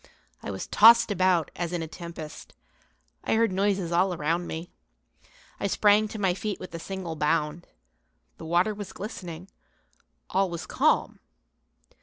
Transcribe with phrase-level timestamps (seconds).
[0.41, 2.55] I was tossed about as in a tempest.
[3.23, 4.71] I heard noises around me.
[5.59, 7.67] I sprang to my feet with a single bound.
[8.37, 9.49] The water was glistening,
[10.31, 11.19] all was calm.